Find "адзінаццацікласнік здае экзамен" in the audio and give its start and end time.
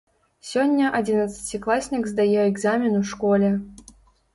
1.01-2.93